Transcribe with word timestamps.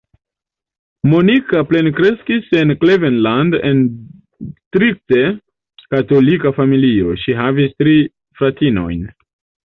Monica 1.09 1.59
plenkreskis 1.71 2.45
en 2.61 2.73
Cleveland 2.83 3.57
en 3.71 3.83
strikte 4.53 5.19
katolika 5.95 6.53
familio, 6.61 7.13
ŝi 7.25 7.37
havas 7.41 7.77
tri 7.83 7.95
fratinojn. 8.41 9.05